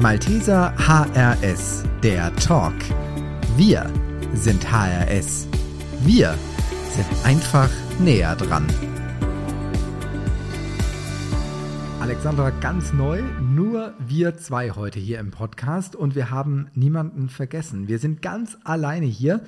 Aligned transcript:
Malteser 0.00 0.72
HRS, 0.78 1.82
der 2.04 2.32
Talk. 2.36 2.72
Wir 3.56 3.84
sind 4.32 4.64
HRS. 4.70 5.48
Wir 6.04 6.36
sind 6.94 7.08
einfach 7.24 7.68
näher 7.98 8.36
dran. 8.36 8.64
Alexandra, 12.00 12.50
ganz 12.50 12.92
neu, 12.92 13.22
nur 13.40 13.92
wir 13.98 14.36
zwei 14.36 14.70
heute 14.70 15.00
hier 15.00 15.18
im 15.18 15.32
Podcast 15.32 15.96
und 15.96 16.14
wir 16.14 16.30
haben 16.30 16.68
niemanden 16.74 17.28
vergessen. 17.28 17.88
Wir 17.88 17.98
sind 17.98 18.22
ganz 18.22 18.56
alleine 18.62 19.06
hier 19.06 19.40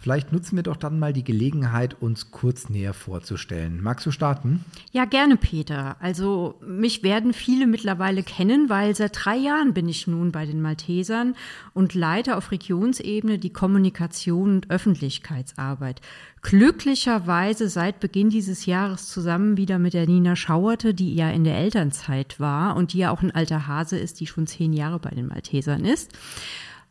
Vielleicht 0.00 0.32
nutzen 0.32 0.56
wir 0.56 0.62
doch 0.62 0.76
dann 0.76 0.98
mal 0.98 1.12
die 1.12 1.24
Gelegenheit, 1.24 1.94
uns 2.00 2.30
kurz 2.30 2.70
näher 2.70 2.94
vorzustellen. 2.94 3.82
Magst 3.82 4.06
du 4.06 4.10
starten? 4.10 4.64
Ja, 4.92 5.04
gerne, 5.04 5.36
Peter. 5.36 5.96
Also 6.00 6.54
mich 6.66 7.02
werden 7.02 7.34
viele 7.34 7.66
mittlerweile 7.66 8.22
kennen, 8.22 8.70
weil 8.70 8.96
seit 8.96 9.12
drei 9.22 9.36
Jahren 9.36 9.74
bin 9.74 9.90
ich 9.90 10.06
nun 10.06 10.32
bei 10.32 10.46
den 10.46 10.62
Maltesern 10.62 11.34
und 11.74 11.92
leite 11.92 12.38
auf 12.38 12.50
Regionsebene 12.50 13.38
die 13.38 13.52
Kommunikation 13.52 14.54
und 14.54 14.70
Öffentlichkeitsarbeit. 14.70 16.00
Glücklicherweise 16.40 17.68
seit 17.68 18.00
Beginn 18.00 18.30
dieses 18.30 18.64
Jahres 18.64 19.08
zusammen 19.08 19.58
wieder 19.58 19.78
mit 19.78 19.92
der 19.92 20.06
Nina 20.06 20.34
Schauerte, 20.34 20.94
die 20.94 21.14
ja 21.14 21.28
in 21.28 21.44
der 21.44 21.58
Elternzeit 21.58 22.40
war 22.40 22.74
und 22.74 22.94
die 22.94 22.98
ja 22.98 23.10
auch 23.10 23.20
ein 23.20 23.34
alter 23.34 23.66
Hase 23.66 23.98
ist, 23.98 24.20
die 24.20 24.26
schon 24.26 24.46
zehn 24.46 24.72
Jahre 24.72 24.98
bei 24.98 25.10
den 25.10 25.26
Maltesern 25.26 25.84
ist. 25.84 26.12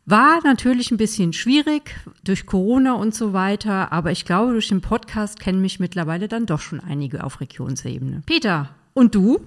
War 0.06 0.40
natürlich 0.42 0.90
ein 0.90 0.96
bisschen 0.96 1.32
schwierig 1.32 1.94
durch 2.24 2.46
Corona 2.46 2.94
und 2.94 3.14
so 3.14 3.32
weiter, 3.32 3.92
aber 3.92 4.10
ich 4.10 4.24
glaube, 4.24 4.52
durch 4.52 4.68
den 4.68 4.80
Podcast 4.80 5.38
kennen 5.38 5.60
mich 5.60 5.78
mittlerweile 5.78 6.26
dann 6.26 6.46
doch 6.46 6.60
schon 6.60 6.80
einige 6.80 7.22
auf 7.22 7.40
Regionsebene. 7.40 8.22
Peter, 8.26 8.70
und 8.94 9.14
du? 9.14 9.40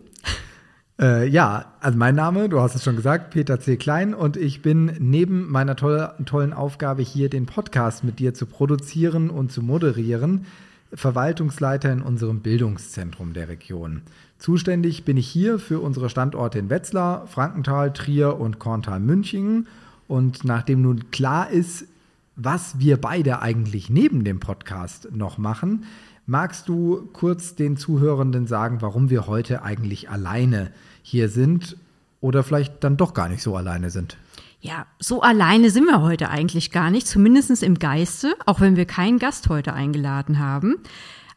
Äh, 1.00 1.28
ja, 1.28 1.74
also 1.80 1.98
mein 1.98 2.16
Name, 2.16 2.50
du 2.50 2.60
hast 2.60 2.76
es 2.76 2.84
schon 2.84 2.96
gesagt, 2.96 3.32
Peter 3.32 3.60
C. 3.60 3.78
Klein 3.78 4.14
und 4.14 4.38
ich 4.38 4.62
bin 4.62 4.92
neben 5.00 5.52
meiner 5.52 5.76
toll, 5.76 6.12
tollen 6.26 6.54
Aufgabe 6.54 7.02
hier, 7.02 7.30
den 7.30 7.48
Podcast 7.48 8.04
mit 8.04 8.20
dir 8.20 8.34
zu 8.34 8.46
produzieren 8.46 9.30
und 9.32 9.52
zu 9.52 9.64
moderieren, 9.64 10.46
Verwaltungsleiter 10.94 11.92
in 11.92 12.04
unserem 12.04 12.42
Bildungszentrum 12.42 13.34
der 13.34 13.50
Region. 13.50 14.04
Zuständig 14.38 15.04
bin 15.04 15.18
ich 15.18 15.28
hier 15.28 15.58
für 15.58 15.80
unsere 15.80 16.10
Standorte 16.10 16.60
in 16.60 16.70
Wetzlar, 16.70 17.26
Frankenthal, 17.28 17.92
Trier 17.92 18.40
und 18.40 18.60
Korntal-Münchingen 18.60 19.68
und 20.08 20.44
nachdem 20.44 20.82
nun 20.82 21.12
klar 21.12 21.50
ist, 21.50 21.86
was 22.36 22.80
wir 22.80 23.00
beide 23.00 23.42
eigentlich 23.42 23.90
neben 23.90 24.24
dem 24.24 24.40
Podcast 24.40 25.10
noch 25.12 25.38
machen, 25.38 25.86
magst 26.26 26.68
du 26.68 27.10
kurz 27.14 27.56
den 27.56 27.78
Zuhörenden 27.78 28.48
sagen, 28.48 28.82
warum 28.82 29.10
wir 29.10 29.28
heute 29.28 29.64
eigentlich 29.64 30.10
alleine 30.10 30.72
hier 31.02 31.30
sind 31.30 31.78
oder 32.22 32.44
vielleicht 32.44 32.84
dann 32.84 32.98
doch 32.98 33.14
gar 33.14 33.30
nicht 33.30 33.44
so 33.44 33.56
alleine 33.56 33.90
sind? 33.90 34.18
Ja, 34.62 34.86
so 34.98 35.22
alleine 35.22 35.70
sind 35.70 35.86
wir 35.86 36.02
heute 36.02 36.30
eigentlich 36.30 36.72
gar 36.72 36.90
nicht, 36.90 37.06
zumindest 37.06 37.62
im 37.64 37.80
Geiste, 37.80 38.34
auch 38.46 38.62
wenn 38.62 38.78
wir 38.78 38.86
keinen 38.86 39.20
Gast 39.20 39.50
heute 39.50 39.74
eingeladen 39.74 40.40
haben. 40.40 40.78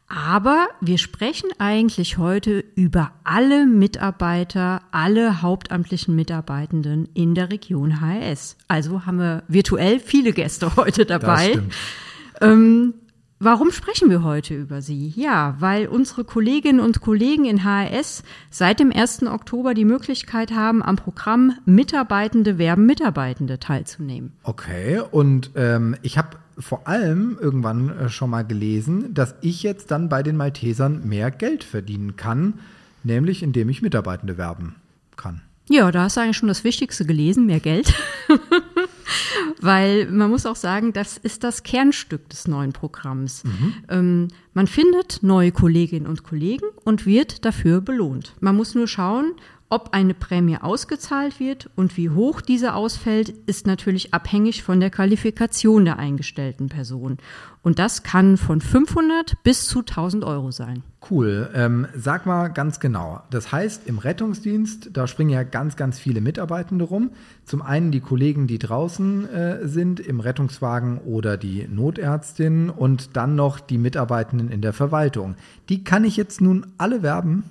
Aber 0.09 0.69
wir 0.79 0.97
sprechen 0.97 1.49
eigentlich 1.57 2.17
heute 2.17 2.63
über 2.75 3.11
alle 3.25 3.65
Mitarbeiter, 3.65 4.81
alle 4.91 5.41
hauptamtlichen 5.41 6.15
Mitarbeitenden 6.15 7.09
in 7.13 7.35
der 7.35 7.51
Region 7.51 7.99
HRS. 7.99 8.55
Also 8.69 9.05
haben 9.05 9.19
wir 9.19 9.43
virtuell 9.49 9.99
viele 9.99 10.31
Gäste 10.31 10.75
heute 10.77 11.05
dabei. 11.05 11.59
Ähm, 12.39 12.93
warum 13.39 13.71
sprechen 13.71 14.09
wir 14.09 14.23
heute 14.23 14.55
über 14.55 14.81
sie? 14.81 15.11
Ja, 15.17 15.57
weil 15.59 15.87
unsere 15.87 16.23
Kolleginnen 16.23 16.79
und 16.79 17.01
Kollegen 17.01 17.43
in 17.43 17.65
HRS 17.65 18.23
seit 18.49 18.79
dem 18.79 18.93
1. 18.93 19.23
Oktober 19.23 19.73
die 19.73 19.85
Möglichkeit 19.85 20.51
haben, 20.51 20.81
am 20.83 20.95
Programm 20.95 21.57
Mitarbeitende 21.65 22.57
werben 22.57 22.85
Mitarbeitende 22.85 23.59
teilzunehmen. 23.59 24.37
Okay, 24.43 25.01
und 25.11 25.51
ähm, 25.55 25.97
ich 26.01 26.17
habe 26.17 26.37
vor 26.59 26.87
allem 26.87 27.37
irgendwann 27.39 27.89
äh, 27.89 28.09
schon 28.09 28.29
mal 28.29 28.45
gelesen, 28.45 29.13
dass 29.13 29.35
ich 29.41 29.63
jetzt 29.63 29.91
dann 29.91 30.09
bei 30.09 30.23
den 30.23 30.37
Maltesern 30.37 31.07
mehr 31.07 31.31
Geld 31.31 31.63
verdienen 31.63 32.15
kann, 32.15 32.55
nämlich 33.03 33.43
indem 33.43 33.69
ich 33.69 33.81
Mitarbeitende 33.81 34.37
werben 34.37 34.75
kann. 35.15 35.41
Ja, 35.69 35.91
da 35.91 36.03
hast 36.03 36.15
du 36.15 36.21
eigentlich 36.21 36.37
schon 36.37 36.47
das 36.47 36.63
Wichtigste 36.63 37.05
gelesen, 37.05 37.45
mehr 37.45 37.59
Geld. 37.59 37.93
Weil 39.61 40.09
man 40.09 40.29
muss 40.29 40.45
auch 40.45 40.55
sagen, 40.55 40.93
das 40.93 41.17
ist 41.17 41.43
das 41.43 41.63
Kernstück 41.63 42.29
des 42.29 42.47
neuen 42.47 42.71
Programms. 42.71 43.43
Mhm. 43.43 43.73
Ähm, 43.89 44.27
man 44.53 44.67
findet 44.67 45.23
neue 45.23 45.51
Kolleginnen 45.51 46.07
und 46.07 46.23
Kollegen 46.23 46.65
und 46.85 47.05
wird 47.05 47.43
dafür 47.43 47.81
belohnt. 47.81 48.33
Man 48.39 48.55
muss 48.55 48.75
nur 48.75 48.87
schauen, 48.87 49.33
ob 49.69 49.93
eine 49.93 50.13
Prämie 50.13 50.57
ausgezahlt 50.57 51.39
wird 51.39 51.69
und 51.75 51.97
wie 51.97 52.09
hoch 52.09 52.39
diese 52.39 52.73
ausfällt, 52.73 53.29
ist 53.47 53.67
natürlich 53.67 54.13
abhängig 54.13 54.63
von 54.63 54.79
der 54.79 54.89
Qualifikation 54.89 55.83
der 55.83 55.99
eingestellten 55.99 56.69
Person. 56.69 57.17
Und 57.63 57.79
das 57.79 58.03
kann 58.03 58.37
von 58.37 58.61
500 58.61 59.43
bis 59.43 59.67
zu 59.67 59.79
1000 59.79 60.23
Euro 60.23 60.51
sein. 60.51 60.83
Cool. 61.09 61.49
Ähm, 61.53 61.85
sag 61.95 62.25
mal 62.25 62.47
ganz 62.47 62.79
genau. 62.79 63.21
Das 63.29 63.51
heißt, 63.51 63.87
im 63.87 63.97
Rettungsdienst, 63.97 64.91
da 64.93 65.05
springen 65.05 65.31
ja 65.31 65.43
ganz, 65.43 65.75
ganz 65.75 65.99
viele 65.99 66.21
Mitarbeitende 66.21 66.85
rum. 66.85 67.11
Zum 67.43 67.61
einen 67.61 67.91
die 67.91 67.99
Kollegen, 67.99 68.47
die 68.47 68.59
draußen 68.59 69.29
äh, 69.29 69.67
sind, 69.67 69.99
im 69.99 70.21
Rettungswagen 70.21 70.99
oder 70.99 71.35
die 71.35 71.67
Notärztin 71.67 72.69
und 72.69 73.17
dann 73.17 73.35
noch 73.35 73.59
die 73.59 73.77
Mitarbeitenden 73.77 74.49
in 74.49 74.61
der 74.61 74.71
Verwaltung. 74.71 75.35
Die 75.67 75.83
kann 75.83 76.05
ich 76.05 76.15
jetzt 76.15 76.39
nun 76.39 76.67
alle 76.77 77.03
werben? 77.03 77.43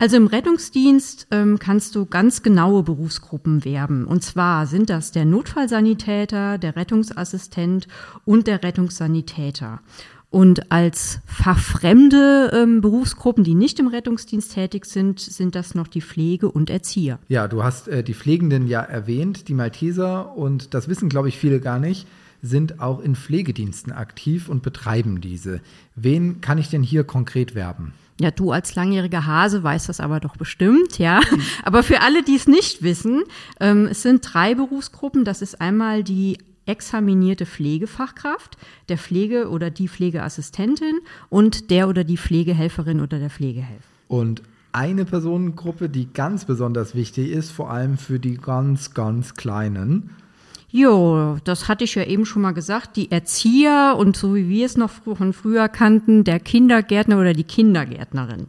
Also 0.00 0.16
im 0.16 0.28
Rettungsdienst 0.28 1.26
ähm, 1.30 1.58
kannst 1.58 1.94
du 1.94 2.06
ganz 2.06 2.42
genaue 2.42 2.82
Berufsgruppen 2.82 3.66
werben. 3.66 4.06
Und 4.06 4.24
zwar 4.24 4.66
sind 4.66 4.88
das 4.88 5.12
der 5.12 5.26
Notfallsanitäter, 5.26 6.56
der 6.56 6.74
Rettungsassistent 6.74 7.86
und 8.24 8.46
der 8.46 8.62
Rettungssanitäter. 8.62 9.82
Und 10.30 10.72
als 10.72 11.20
fachfremde 11.26 12.50
ähm, 12.54 12.80
Berufsgruppen, 12.80 13.44
die 13.44 13.54
nicht 13.54 13.78
im 13.78 13.88
Rettungsdienst 13.88 14.54
tätig 14.54 14.86
sind, 14.86 15.20
sind 15.20 15.54
das 15.54 15.74
noch 15.74 15.86
die 15.86 16.00
Pflege 16.00 16.50
und 16.50 16.70
Erzieher. 16.70 17.18
Ja, 17.28 17.46
du 17.46 17.62
hast 17.62 17.86
äh, 17.88 18.02
die 18.02 18.14
Pflegenden 18.14 18.68
ja 18.68 18.80
erwähnt, 18.80 19.48
die 19.48 19.54
Malteser, 19.54 20.34
und 20.34 20.72
das 20.72 20.88
wissen, 20.88 21.10
glaube 21.10 21.28
ich, 21.28 21.36
viele 21.36 21.60
gar 21.60 21.78
nicht, 21.78 22.06
sind 22.40 22.80
auch 22.80 23.00
in 23.00 23.16
Pflegediensten 23.16 23.92
aktiv 23.92 24.48
und 24.48 24.62
betreiben 24.62 25.20
diese. 25.20 25.60
Wen 25.94 26.40
kann 26.40 26.56
ich 26.56 26.70
denn 26.70 26.82
hier 26.82 27.04
konkret 27.04 27.54
werben? 27.54 27.92
Ja, 28.20 28.30
du 28.30 28.52
als 28.52 28.74
langjähriger 28.74 29.24
Hase 29.24 29.62
weißt 29.62 29.88
das 29.88 29.98
aber 29.98 30.20
doch 30.20 30.36
bestimmt, 30.36 30.98
ja. 30.98 31.20
Mhm. 31.20 31.40
Aber 31.64 31.82
für 31.82 32.02
alle, 32.02 32.22
die 32.22 32.36
es 32.36 32.46
nicht 32.46 32.82
wissen, 32.82 33.22
ähm, 33.60 33.86
es 33.86 34.02
sind 34.02 34.20
drei 34.22 34.54
Berufsgruppen. 34.54 35.24
Das 35.24 35.40
ist 35.40 35.60
einmal 35.60 36.04
die 36.04 36.36
examinierte 36.66 37.46
Pflegefachkraft, 37.46 38.58
der 38.90 38.98
Pflege- 38.98 39.48
oder 39.48 39.70
die 39.70 39.88
Pflegeassistentin 39.88 41.00
und 41.30 41.70
der 41.70 41.88
oder 41.88 42.04
die 42.04 42.18
Pflegehelferin 42.18 43.00
oder 43.00 43.18
der 43.18 43.30
Pflegehelfer. 43.30 43.88
Und 44.06 44.42
eine 44.72 45.06
Personengruppe, 45.06 45.88
die 45.88 46.12
ganz 46.12 46.44
besonders 46.44 46.94
wichtig 46.94 47.30
ist, 47.30 47.50
vor 47.50 47.70
allem 47.70 47.96
für 47.96 48.20
die 48.20 48.36
ganz, 48.36 48.92
ganz 48.92 49.34
Kleinen, 49.34 50.10
Jo, 50.72 51.38
das 51.44 51.68
hatte 51.68 51.84
ich 51.84 51.96
ja 51.96 52.04
eben 52.04 52.24
schon 52.24 52.42
mal 52.42 52.52
gesagt. 52.52 52.96
Die 52.96 53.10
Erzieher 53.10 53.96
und 53.98 54.16
so 54.16 54.34
wie 54.34 54.48
wir 54.48 54.66
es 54.66 54.76
noch 54.76 54.90
von 54.90 55.32
früher 55.32 55.68
kannten, 55.68 56.22
der 56.22 56.38
Kindergärtner 56.38 57.18
oder 57.18 57.32
die 57.32 57.44
Kindergärtnerin. 57.44 58.46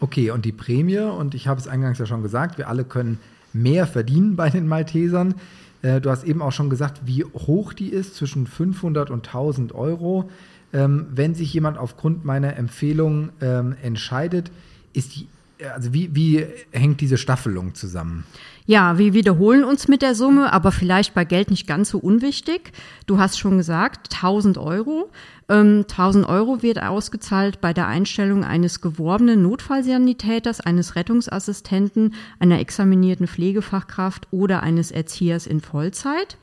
Okay, 0.00 0.30
und 0.30 0.44
die 0.44 0.52
Prämie, 0.52 0.98
und 0.98 1.34
ich 1.34 1.46
habe 1.46 1.60
es 1.60 1.68
eingangs 1.68 1.98
ja 1.98 2.06
schon 2.06 2.22
gesagt, 2.22 2.58
wir 2.58 2.68
alle 2.68 2.84
können 2.84 3.18
mehr 3.52 3.86
verdienen 3.86 4.34
bei 4.34 4.50
den 4.50 4.66
Maltesern. 4.66 5.34
Äh, 5.82 6.00
du 6.00 6.10
hast 6.10 6.24
eben 6.24 6.42
auch 6.42 6.52
schon 6.52 6.70
gesagt, 6.70 7.02
wie 7.04 7.24
hoch 7.24 7.72
die 7.72 7.88
ist, 7.88 8.16
zwischen 8.16 8.46
500 8.46 9.10
und 9.10 9.26
1000 9.26 9.72
Euro. 9.72 10.28
Ähm, 10.72 11.06
wenn 11.10 11.34
sich 11.34 11.52
jemand 11.52 11.78
aufgrund 11.78 12.24
meiner 12.24 12.56
Empfehlung 12.56 13.30
ähm, 13.40 13.76
entscheidet, 13.82 14.50
ist 14.92 15.16
die, 15.16 15.28
also 15.72 15.92
wie, 15.92 16.14
wie 16.14 16.46
hängt 16.72 17.00
diese 17.00 17.18
Staffelung 17.18 17.74
zusammen? 17.74 18.24
Ja, 18.64 18.96
wir 18.96 19.12
wiederholen 19.12 19.64
uns 19.64 19.88
mit 19.88 20.02
der 20.02 20.14
Summe, 20.14 20.52
aber 20.52 20.70
vielleicht 20.70 21.14
bei 21.14 21.24
Geld 21.24 21.50
nicht 21.50 21.66
ganz 21.66 21.90
so 21.90 21.98
unwichtig. 21.98 22.72
Du 23.06 23.18
hast 23.18 23.38
schon 23.38 23.56
gesagt, 23.56 24.14
1000 24.14 24.56
Euro. 24.56 25.10
Ähm, 25.48 25.84
1000 25.88 26.28
Euro 26.28 26.62
wird 26.62 26.80
ausgezahlt 26.80 27.60
bei 27.60 27.72
der 27.72 27.88
Einstellung 27.88 28.44
eines 28.44 28.80
geworbenen 28.80 29.42
Notfallsanitäters, 29.42 30.60
eines 30.60 30.94
Rettungsassistenten, 30.94 32.14
einer 32.38 32.60
examinierten 32.60 33.26
Pflegefachkraft 33.26 34.28
oder 34.30 34.62
eines 34.62 34.92
Erziehers 34.92 35.48
in 35.48 35.60
Vollzeit 35.60 36.38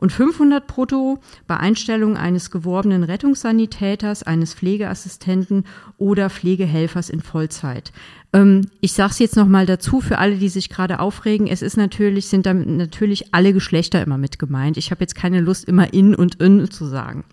und 0.00 0.12
500 0.12 0.66
brutto 0.66 1.18
bei 1.46 1.58
Einstellung 1.58 2.16
eines 2.16 2.50
geworbenen 2.50 3.04
Rettungssanitäters, 3.04 4.22
eines 4.22 4.54
Pflegeassistenten 4.54 5.66
oder 5.98 6.30
Pflegehelfers 6.30 7.10
in 7.10 7.20
Vollzeit. 7.20 7.92
Ähm, 8.32 8.68
ich 8.80 8.92
sage 8.92 9.10
es 9.12 9.18
jetzt 9.18 9.36
nochmal 9.36 9.66
dazu 9.66 10.00
für 10.00 10.18
alle, 10.18 10.36
die 10.36 10.48
sich 10.48 10.68
gerade 10.68 11.00
aufregen. 11.00 11.46
Es 11.46 11.62
ist 11.62 11.76
natürlich, 11.76 12.26
sind 12.26 12.46
damit 12.46 12.68
natürlich 12.68 13.34
alle 13.34 13.52
Geschlechter 13.52 14.02
immer 14.02 14.18
mit 14.18 14.38
gemeint. 14.38 14.76
Ich 14.76 14.90
habe 14.90 15.00
jetzt 15.00 15.14
keine 15.14 15.40
Lust, 15.40 15.64
immer 15.64 15.92
in 15.92 16.14
und 16.14 16.36
in 16.36 16.70
zu 16.70 16.86
sagen. 16.86 17.24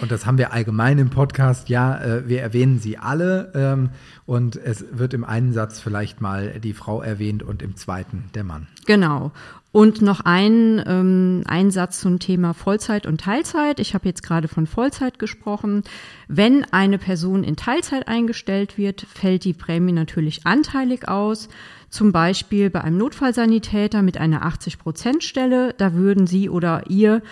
Und 0.00 0.10
das 0.10 0.26
haben 0.26 0.38
wir 0.38 0.52
allgemein 0.52 0.98
im 0.98 1.10
Podcast. 1.10 1.68
Ja, 1.68 2.00
äh, 2.00 2.28
wir 2.28 2.40
erwähnen 2.40 2.78
sie 2.78 2.98
alle 2.98 3.52
ähm, 3.54 3.90
und 4.26 4.56
es 4.56 4.84
wird 4.92 5.14
im 5.14 5.24
einen 5.24 5.52
Satz 5.52 5.80
vielleicht 5.80 6.20
mal 6.20 6.60
die 6.60 6.72
Frau 6.72 7.02
erwähnt 7.02 7.42
und 7.42 7.62
im 7.62 7.76
zweiten 7.76 8.30
der 8.34 8.44
Mann. 8.44 8.66
Genau. 8.86 9.32
Und 9.72 10.02
noch 10.02 10.20
ein, 10.20 10.82
ähm, 10.86 11.44
ein 11.46 11.70
Satz 11.70 12.00
zum 12.00 12.18
Thema 12.18 12.52
Vollzeit 12.52 13.06
und 13.06 13.22
Teilzeit. 13.22 13.80
Ich 13.80 13.94
habe 13.94 14.06
jetzt 14.06 14.22
gerade 14.22 14.46
von 14.46 14.66
Vollzeit 14.66 15.18
gesprochen. 15.18 15.82
Wenn 16.28 16.64
eine 16.72 16.98
Person 16.98 17.42
in 17.42 17.56
Teilzeit 17.56 18.06
eingestellt 18.06 18.76
wird, 18.76 19.00
fällt 19.00 19.44
die 19.44 19.54
Prämie 19.54 19.92
natürlich 19.92 20.46
anteilig 20.46 21.08
aus. 21.08 21.48
Zum 21.88 22.12
Beispiel 22.12 22.68
bei 22.68 22.82
einem 22.82 22.98
Notfallsanitäter 22.98 24.02
mit 24.02 24.18
einer 24.18 24.46
80-Prozent-Stelle, 24.46 25.74
da 25.76 25.94
würden 25.94 26.26
Sie 26.26 26.50
oder 26.50 26.84
ihr 26.90 27.22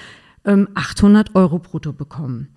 ähm, 0.45 0.69
800 0.75 1.35
Euro 1.35 1.59
brutto 1.59 1.93
bekommen. 1.93 2.49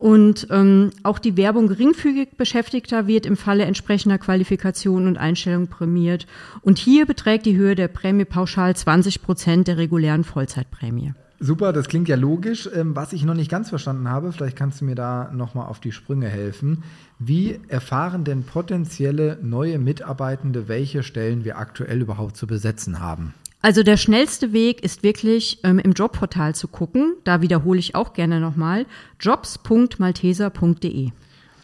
Und 0.00 0.46
ähm, 0.50 0.92
auch 1.02 1.18
die 1.18 1.36
Werbung 1.36 1.68
geringfügig 1.68 2.38
Beschäftigter 2.38 3.06
wird 3.06 3.26
im 3.26 3.36
Falle 3.36 3.64
entsprechender 3.64 4.16
Qualifikation 4.16 5.06
und 5.06 5.18
Einstellung 5.18 5.66
prämiert. 5.66 6.26
Und 6.62 6.78
hier 6.78 7.04
beträgt 7.04 7.44
die 7.44 7.56
Höhe 7.56 7.74
der 7.74 7.88
Prämie 7.88 8.24
pauschal 8.24 8.74
20 8.74 9.20
Prozent 9.20 9.68
der 9.68 9.76
regulären 9.76 10.24
Vollzeitprämie. 10.24 11.12
Super, 11.38 11.74
das 11.74 11.88
klingt 11.88 12.08
ja 12.08 12.16
logisch. 12.16 12.68
Ähm, 12.74 12.96
was 12.96 13.12
ich 13.12 13.24
noch 13.24 13.34
nicht 13.34 13.50
ganz 13.50 13.68
verstanden 13.68 14.08
habe, 14.08 14.32
vielleicht 14.32 14.56
kannst 14.56 14.80
du 14.80 14.86
mir 14.86 14.94
da 14.94 15.30
nochmal 15.34 15.68
auf 15.68 15.80
die 15.80 15.92
Sprünge 15.92 16.28
helfen. 16.28 16.82
Wie 17.18 17.60
erfahren 17.68 18.24
denn 18.24 18.44
potenzielle 18.44 19.38
neue 19.42 19.78
Mitarbeitende, 19.78 20.68
welche 20.68 21.02
Stellen 21.02 21.44
wir 21.44 21.58
aktuell 21.58 22.00
überhaupt 22.00 22.38
zu 22.38 22.46
besetzen 22.46 23.00
haben? 23.00 23.34
Also 23.62 23.82
der 23.82 23.98
schnellste 23.98 24.52
Weg 24.52 24.82
ist 24.82 25.02
wirklich 25.02 25.58
ähm, 25.64 25.78
im 25.78 25.92
Jobportal 25.92 26.54
zu 26.54 26.66
gucken. 26.68 27.16
Da 27.24 27.42
wiederhole 27.42 27.78
ich 27.78 27.94
auch 27.94 28.14
gerne 28.14 28.40
nochmal 28.40 28.86
jobs.malteser.de. 29.20 31.10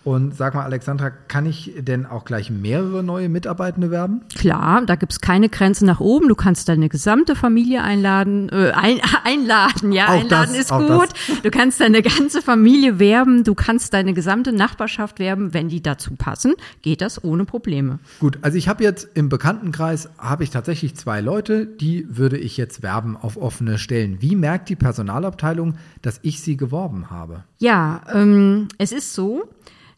Und 0.06 0.36
sag 0.36 0.54
mal, 0.54 0.62
Alexandra, 0.62 1.10
kann 1.10 1.46
ich 1.46 1.72
denn 1.78 2.06
auch 2.06 2.24
gleich 2.24 2.48
mehrere 2.48 3.02
neue 3.02 3.28
Mitarbeitende 3.28 3.90
werben? 3.90 4.20
Klar, 4.38 4.86
da 4.86 4.94
gibt's 4.94 5.20
keine 5.20 5.48
Grenze 5.48 5.84
nach 5.84 5.98
oben. 5.98 6.28
Du 6.28 6.36
kannst 6.36 6.68
deine 6.68 6.88
gesamte 6.88 7.34
Familie 7.34 7.82
einladen, 7.82 8.48
äh, 8.50 8.70
ein, 8.70 9.00
einladen, 9.24 9.90
ja, 9.90 10.06
auch 10.06 10.20
einladen 10.20 10.52
das, 10.52 10.60
ist 10.60 10.70
gut. 10.70 11.08
Das. 11.26 11.42
Du 11.42 11.50
kannst 11.50 11.80
deine 11.80 12.02
ganze 12.02 12.40
Familie 12.40 13.00
werben, 13.00 13.42
du 13.42 13.56
kannst 13.56 13.94
deine 13.94 14.14
gesamte 14.14 14.52
Nachbarschaft 14.52 15.18
werben, 15.18 15.52
wenn 15.54 15.68
die 15.68 15.82
dazu 15.82 16.14
passen, 16.14 16.54
geht 16.82 17.00
das 17.00 17.24
ohne 17.24 17.44
Probleme. 17.44 17.98
Gut, 18.20 18.38
also 18.42 18.56
ich 18.56 18.68
habe 18.68 18.84
jetzt 18.84 19.08
im 19.14 19.28
Bekanntenkreis 19.28 20.08
habe 20.18 20.44
ich 20.44 20.50
tatsächlich 20.50 20.94
zwei 20.94 21.20
Leute, 21.20 21.66
die 21.66 22.06
würde 22.08 22.38
ich 22.38 22.56
jetzt 22.56 22.84
werben 22.84 23.16
auf 23.16 23.36
offene 23.36 23.76
Stellen. 23.76 24.22
Wie 24.22 24.36
merkt 24.36 24.68
die 24.68 24.76
Personalabteilung, 24.76 25.74
dass 26.02 26.20
ich 26.22 26.42
sie 26.42 26.56
geworben 26.56 27.10
habe? 27.10 27.42
Ja, 27.58 28.02
ähm, 28.14 28.68
es 28.78 28.92
ist 28.92 29.12
so, 29.12 29.48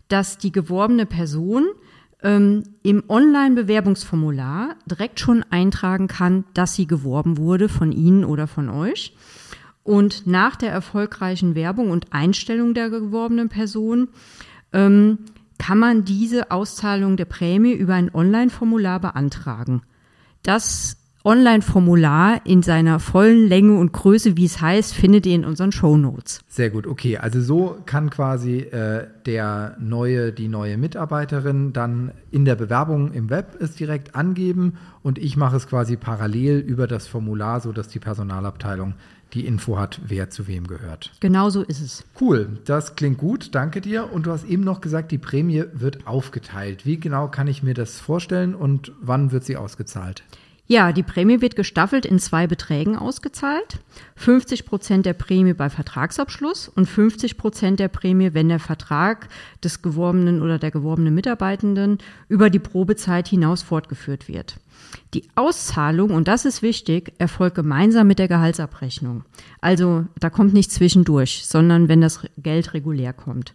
dass 0.08 0.38
die 0.38 0.52
geworbene 0.52 1.06
Person 1.06 1.66
ähm, 2.22 2.64
im 2.82 3.04
Online-Bewerbungsformular 3.08 4.76
direkt 4.86 5.20
schon 5.20 5.44
eintragen 5.50 6.08
kann, 6.08 6.44
dass 6.54 6.74
sie 6.74 6.86
geworben 6.86 7.38
wurde 7.38 7.68
von 7.68 7.92
Ihnen 7.92 8.24
oder 8.24 8.46
von 8.46 8.68
euch. 8.68 9.14
Und 9.84 10.26
nach 10.26 10.56
der 10.56 10.70
erfolgreichen 10.70 11.54
Werbung 11.54 11.90
und 11.90 12.12
Einstellung 12.12 12.74
der 12.74 12.90
geworbenen 12.90 13.48
Person 13.48 14.08
ähm, 14.72 15.18
kann 15.58 15.78
man 15.78 16.04
diese 16.04 16.50
Auszahlung 16.50 17.16
der 17.16 17.24
Prämie 17.24 17.72
über 17.72 17.94
ein 17.94 18.14
Online-Formular 18.14 19.00
beantragen. 19.00 19.82
Das 20.42 20.96
Online-Formular 21.24 22.42
in 22.44 22.62
seiner 22.62 23.00
vollen 23.00 23.48
Länge 23.48 23.78
und 23.78 23.92
Größe, 23.92 24.36
wie 24.36 24.44
es 24.44 24.60
heißt, 24.60 24.94
findet 24.94 25.26
ihr 25.26 25.34
in 25.34 25.44
unseren 25.44 25.72
Show 25.72 25.96
Notes. 25.96 26.40
Sehr 26.48 26.70
gut, 26.70 26.86
okay. 26.86 27.18
Also 27.18 27.40
so 27.40 27.76
kann 27.86 28.08
quasi 28.10 28.58
äh, 28.58 29.06
der 29.26 29.76
neue, 29.80 30.32
die 30.32 30.48
neue 30.48 30.78
Mitarbeiterin 30.78 31.72
dann 31.72 32.12
in 32.30 32.44
der 32.44 32.54
Bewerbung 32.54 33.12
im 33.12 33.30
Web 33.30 33.56
es 33.60 33.74
direkt 33.74 34.14
angeben 34.14 34.74
und 35.02 35.18
ich 35.18 35.36
mache 35.36 35.56
es 35.56 35.66
quasi 35.66 35.96
parallel 35.96 36.58
über 36.60 36.86
das 36.86 37.08
Formular, 37.08 37.60
sodass 37.60 37.88
die 37.88 37.98
Personalabteilung 37.98 38.94
die 39.34 39.44
Info 39.44 39.78
hat, 39.78 40.00
wer 40.06 40.30
zu 40.30 40.46
wem 40.46 40.66
gehört. 40.66 41.12
Genau 41.20 41.50
so 41.50 41.62
ist 41.62 41.80
es. 41.80 42.04
Cool, 42.20 42.58
das 42.64 42.96
klingt 42.96 43.18
gut, 43.18 43.54
danke 43.54 43.80
dir. 43.80 44.12
Und 44.12 44.26
du 44.26 44.30
hast 44.30 44.44
eben 44.44 44.64
noch 44.64 44.80
gesagt, 44.80 45.12
die 45.12 45.18
Prämie 45.18 45.64
wird 45.74 46.06
aufgeteilt. 46.06 46.86
Wie 46.86 46.98
genau 46.98 47.28
kann 47.28 47.46
ich 47.48 47.62
mir 47.62 47.74
das 47.74 48.00
vorstellen 48.00 48.54
und 48.54 48.92
wann 49.00 49.32
wird 49.32 49.44
sie 49.44 49.56
ausgezahlt? 49.56 50.22
Ja, 50.70 50.92
die 50.92 51.02
Prämie 51.02 51.40
wird 51.40 51.56
gestaffelt 51.56 52.04
in 52.04 52.18
zwei 52.18 52.46
Beträgen 52.46 52.94
ausgezahlt. 52.94 53.78
50 54.16 54.66
Prozent 54.66 55.06
der 55.06 55.14
Prämie 55.14 55.54
bei 55.54 55.70
Vertragsabschluss 55.70 56.68
und 56.68 56.84
50 56.84 57.38
Prozent 57.38 57.80
der 57.80 57.88
Prämie, 57.88 58.34
wenn 58.34 58.50
der 58.50 58.58
Vertrag 58.58 59.30
des 59.64 59.80
geworbenen 59.80 60.42
oder 60.42 60.58
der 60.58 60.70
geworbenen 60.70 61.14
Mitarbeitenden 61.14 61.96
über 62.28 62.50
die 62.50 62.58
Probezeit 62.58 63.28
hinaus 63.28 63.62
fortgeführt 63.62 64.28
wird. 64.28 64.60
Die 65.14 65.24
Auszahlung, 65.36 66.10
und 66.10 66.28
das 66.28 66.44
ist 66.44 66.60
wichtig, 66.60 67.14
erfolgt 67.16 67.56
gemeinsam 67.56 68.06
mit 68.06 68.18
der 68.18 68.28
Gehaltsabrechnung. 68.28 69.24
Also 69.62 70.04
da 70.20 70.28
kommt 70.28 70.52
nicht 70.52 70.70
zwischendurch, 70.70 71.46
sondern 71.46 71.88
wenn 71.88 72.02
das 72.02 72.20
Geld 72.36 72.74
regulär 72.74 73.14
kommt. 73.14 73.54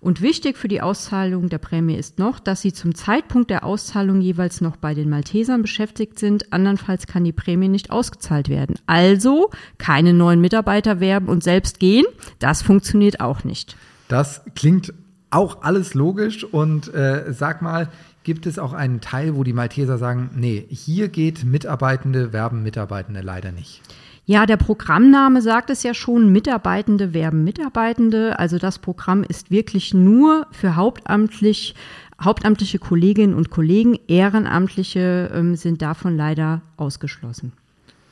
Und 0.00 0.20
wichtig 0.22 0.56
für 0.56 0.68
die 0.68 0.80
Auszahlung 0.80 1.48
der 1.48 1.58
Prämie 1.58 1.96
ist 1.96 2.18
noch, 2.18 2.38
dass 2.38 2.62
Sie 2.62 2.72
zum 2.72 2.94
Zeitpunkt 2.94 3.50
der 3.50 3.64
Auszahlung 3.64 4.20
jeweils 4.20 4.60
noch 4.60 4.76
bei 4.76 4.94
den 4.94 5.08
Maltesern 5.08 5.62
beschäftigt 5.62 6.18
sind. 6.18 6.52
Andernfalls 6.52 7.06
kann 7.06 7.24
die 7.24 7.32
Prämie 7.32 7.68
nicht 7.68 7.90
ausgezahlt 7.90 8.48
werden. 8.48 8.76
Also 8.86 9.50
keine 9.78 10.12
neuen 10.12 10.40
Mitarbeiter 10.40 11.00
werben 11.00 11.28
und 11.28 11.42
selbst 11.42 11.80
gehen. 11.80 12.06
Das 12.38 12.62
funktioniert 12.62 13.20
auch 13.20 13.44
nicht. 13.44 13.76
Das 14.06 14.42
klingt 14.54 14.92
auch 15.30 15.62
alles 15.62 15.94
logisch 15.94 16.44
und 16.44 16.92
äh, 16.94 17.32
sag 17.32 17.60
mal, 17.60 17.88
gibt 18.22 18.46
es 18.46 18.58
auch 18.58 18.72
einen 18.72 19.00
Teil, 19.00 19.36
wo 19.36 19.44
die 19.44 19.52
Malteser 19.52 19.98
sagen, 19.98 20.30
nee, 20.34 20.66
hier 20.70 21.08
geht 21.08 21.44
Mitarbeitende, 21.44 22.32
werben 22.32 22.62
Mitarbeitende 22.62 23.20
leider 23.20 23.52
nicht. 23.52 23.82
Ja, 24.28 24.44
der 24.44 24.58
Programmname 24.58 25.40
sagt 25.40 25.70
es 25.70 25.82
ja 25.82 25.94
schon, 25.94 26.30
Mitarbeitende 26.30 27.14
werben 27.14 27.44
Mitarbeitende. 27.44 28.38
Also 28.38 28.58
das 28.58 28.78
Programm 28.78 29.24
ist 29.24 29.50
wirklich 29.50 29.94
nur 29.94 30.46
für 30.50 30.76
hauptamtlich, 30.76 31.74
hauptamtliche 32.22 32.78
Kolleginnen 32.78 33.32
und 33.32 33.48
Kollegen. 33.48 33.98
Ehrenamtliche 34.06 35.30
ähm, 35.32 35.56
sind 35.56 35.80
davon 35.80 36.18
leider 36.18 36.60
ausgeschlossen. 36.76 37.54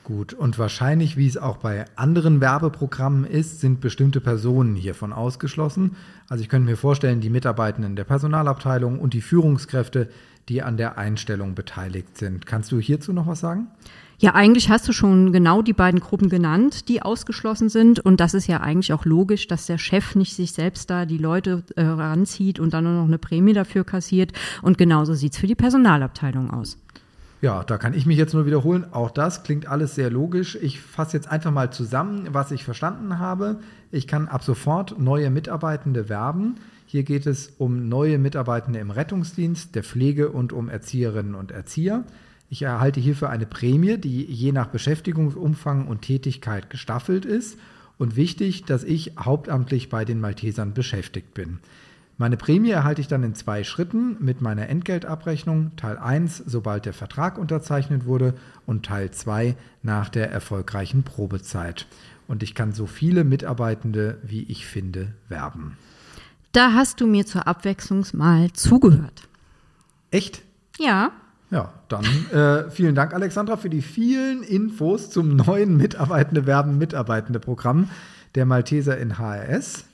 Gut, 0.05 0.33
und 0.33 0.59
wahrscheinlich, 0.59 1.19
wie 1.19 1.27
es 1.27 1.37
auch 1.37 1.59
bei 1.59 1.85
anderen 1.97 2.41
Werbeprogrammen 2.41 3.27
ist, 3.27 3.61
sind 3.61 3.83
bestimmte 3.83 4.23
Personen 4.23 4.75
hiervon 4.75 5.13
ausgeschlossen. 5.13 5.97
Also 6.31 6.43
ich 6.43 6.49
könnte 6.49 6.71
mir 6.71 6.79
vorstellen, 6.79 7.21
die 7.21 7.29
Mitarbeitenden 7.29 7.95
der 7.95 8.05
Personalabteilung 8.05 9.01
und 9.01 9.13
die 9.13 9.21
Führungskräfte, 9.21 10.09
die 10.49 10.63
an 10.63 10.79
der 10.79 10.97
Einstellung 10.97 11.55
beteiligt 11.55 12.17
sind. 12.17 12.47
Kannst 12.47 12.73
du 12.73 12.81
hierzu 12.81 13.13
noch 13.13 13.27
was 13.27 13.41
sagen? 13.41 13.67
Ja, 14.19 14.35
eigentlich 14.35 14.71
hast 14.71 14.89
du 14.89 14.93
schon 14.93 15.31
genau 15.31 15.61
die 15.61 15.75
beiden 15.75 16.01
Gruppen 16.01 16.31
genannt, 16.31 16.89
die 16.89 17.03
ausgeschlossen 17.03 17.69
sind. 17.69 18.01
Und 18.01 18.19
das 18.19 18.33
ist 18.33 18.47
ja 18.47 18.61
eigentlich 18.63 18.95
auch 18.95 19.05
logisch, 19.05 19.47
dass 19.47 19.67
der 19.67 19.77
Chef 19.77 20.15
nicht 20.15 20.35
sich 20.35 20.53
selbst 20.53 20.89
da 20.89 21.05
die 21.05 21.19
Leute 21.19 21.65
äh, 21.77 21.83
ranzieht 21.85 22.59
und 22.59 22.73
dann 22.73 22.85
nur 22.85 22.95
noch 22.95 23.05
eine 23.05 23.19
Prämie 23.19 23.53
dafür 23.53 23.85
kassiert. 23.85 24.33
Und 24.63 24.79
genauso 24.79 25.13
sieht's 25.13 25.37
für 25.37 25.47
die 25.47 25.55
Personalabteilung 25.55 26.51
aus. 26.51 26.79
Ja, 27.43 27.63
da 27.63 27.77
kann 27.77 27.93
ich 27.93 28.07
mich 28.07 28.17
jetzt 28.17 28.33
nur 28.33 28.47
wiederholen. 28.47 28.87
Auch 28.91 29.11
das 29.11 29.43
klingt 29.43 29.69
alles 29.69 29.95
sehr 29.95 30.11
logisch. 30.11 30.57
Ich 30.63 30.81
fasse 30.81 31.19
jetzt 31.19 31.31
einfach 31.31 31.51
mal 31.51 31.71
zusammen, 31.71 32.29
was 32.33 32.51
ich 32.51 32.65
verstanden 32.65 33.19
habe. 33.19 33.59
Ich 33.91 34.07
kann 34.07 34.29
ab 34.29 34.43
sofort 34.43 34.99
neue 34.99 35.29
Mitarbeitende 35.29 36.09
werben. 36.09 36.55
Hier 36.87 37.03
geht 37.03 37.27
es 37.27 37.53
um 37.59 37.91
neue 37.91 38.19
Mitarbeitende 38.19 38.79
im 38.79 38.91
Rettungsdienst, 38.91 39.75
der 39.75 39.85
Pflege 39.85 40.31
und 40.31 40.55
um 40.55 40.71
Erzieherinnen 40.71 41.35
und 41.35 41.51
Erzieher. 41.51 42.05
Ich 42.49 42.63
erhalte 42.63 43.01
hierfür 43.01 43.31
eine 43.31 43.47
Prämie, 43.47 43.99
die 43.99 44.25
je 44.25 44.53
nach 44.53 44.69
Beschäftigungsumfang 44.69 45.87
und 45.89 46.03
Tätigkeit 46.03 46.71
gestaffelt 46.71 47.25
ist. 47.25 47.59
und 47.99 48.15
wichtig, 48.15 48.65
dass 48.65 48.85
ich 48.85 49.13
hauptamtlich 49.19 49.89
bei 49.89 50.05
den 50.05 50.21
Maltesern 50.21 50.75
beschäftigt 50.75 51.33
bin. 51.33 51.61
Meine 52.19 52.37
Prämie 52.39 52.71
erhalte 52.71 53.03
ich 53.03 53.09
dann 53.09 53.23
in 53.23 53.35
zwei 53.35 53.63
Schritten 53.63 54.17
mit 54.21 54.41
meiner 54.41 54.69
Entgeltabrechnung. 54.69 55.77
Teil 55.77 55.99
1, 55.99 56.45
sobald 56.47 56.87
der 56.87 56.95
Vertrag 56.95 57.37
unterzeichnet 57.37 58.07
wurde 58.07 58.35
und 58.65 58.87
Teil 58.87 59.11
2 59.11 59.55
nach 59.83 60.09
der 60.09 60.31
erfolgreichen 60.31 61.03
Probezeit. 61.03 61.87
Und 62.27 62.43
ich 62.43 62.55
kann 62.55 62.73
so 62.73 62.87
viele 62.87 63.23
Mitarbeitende, 63.23 64.19
wie 64.23 64.45
ich 64.45 64.67
finde, 64.67 65.15
werben. 65.29 65.77
Da 66.53 66.73
hast 66.73 67.03
du 67.03 67.07
mir 67.07 67.27
zur 67.27 67.47
Abwechslung 67.47 68.07
mal 68.15 68.51
zugehört. 68.53 69.29
Echt? 70.11 70.43
Ja. 70.79 71.13
Ja, 71.51 71.73
dann 71.89 72.05
äh, 72.33 72.71
vielen 72.71 72.95
Dank, 72.95 73.15
Alexandra, 73.15 73.57
für 73.57 73.71
die 73.71 73.83
vielen 73.83 74.43
Infos 74.43 75.11
zum 75.11 75.37
neuen 75.37 75.77
Mitarbeitende 75.77 76.47
Werben 76.47 76.79
Mitarbeitende 76.79 77.39
Programm 77.39 77.89
der 78.35 78.47
Malteser 78.47 78.99
in 78.99 79.19
HRS. 79.19 79.85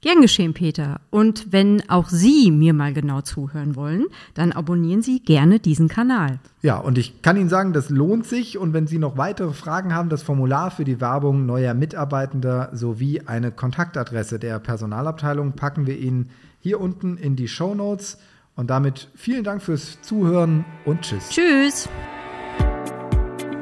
Gern 0.00 0.20
geschehen, 0.20 0.52
Peter. 0.52 1.00
Und 1.10 1.52
wenn 1.52 1.88
auch 1.88 2.08
Sie 2.08 2.50
mir 2.50 2.74
mal 2.74 2.92
genau 2.92 3.20
zuhören 3.20 3.76
wollen, 3.76 4.06
dann 4.34 4.50
abonnieren 4.50 5.00
Sie 5.00 5.20
gerne 5.20 5.60
diesen 5.60 5.86
Kanal. 5.86 6.40
Ja, 6.60 6.78
und 6.78 6.98
ich 6.98 7.22
kann 7.22 7.36
Ihnen 7.36 7.48
sagen, 7.48 7.72
das 7.72 7.88
lohnt 7.88 8.26
sich. 8.26 8.58
Und 8.58 8.72
wenn 8.72 8.88
Sie 8.88 8.98
noch 8.98 9.16
weitere 9.16 9.52
Fragen 9.52 9.94
haben, 9.94 10.08
das 10.08 10.24
Formular 10.24 10.72
für 10.72 10.82
die 10.82 11.00
Werbung 11.00 11.46
neuer 11.46 11.74
Mitarbeitender 11.74 12.70
sowie 12.72 13.22
eine 13.26 13.52
Kontaktadresse 13.52 14.40
der 14.40 14.58
Personalabteilung 14.58 15.52
packen 15.52 15.86
wir 15.86 15.96
Ihnen 15.96 16.30
hier 16.58 16.80
unten 16.80 17.16
in 17.16 17.36
die 17.36 17.46
Show 17.46 17.72
Notes. 17.72 18.18
Und 18.54 18.68
damit 18.68 19.08
vielen 19.14 19.44
Dank 19.44 19.62
fürs 19.62 20.00
Zuhören 20.02 20.64
und 20.84 21.02
tschüss. 21.02 21.30
Tschüss. 21.30 21.88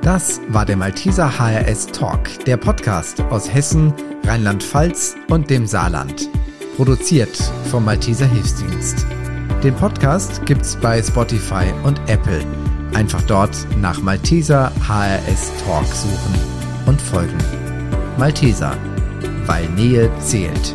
Das 0.02 0.40
war 0.48 0.64
der 0.64 0.76
Malteser 0.76 1.38
HRS 1.38 1.86
Talk, 1.88 2.44
der 2.46 2.56
Podcast 2.56 3.20
aus 3.30 3.52
Hessen, 3.52 3.92
Rheinland-Pfalz 4.24 5.14
und 5.28 5.50
dem 5.50 5.66
Saarland. 5.66 6.28
Produziert 6.76 7.36
vom 7.70 7.84
Malteser 7.84 8.26
Hilfsdienst. 8.26 9.06
Den 9.62 9.74
Podcast 9.74 10.44
gibt's 10.46 10.74
bei 10.76 11.02
Spotify 11.02 11.66
und 11.84 12.00
Apple. 12.08 12.42
Einfach 12.94 13.22
dort 13.22 13.54
nach 13.78 14.00
Malteser 14.02 14.72
HRS 14.88 15.52
Talk 15.64 15.86
suchen 15.86 16.34
und 16.86 17.00
folgen. 17.00 17.38
Malteser, 18.18 18.76
weil 19.46 19.68
Nähe 19.70 20.10
zählt. 20.18 20.74